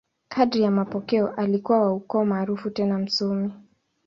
[0.27, 3.53] Kadiri ya mapokeo, alikuwa wa ukoo maarufu tena msomi.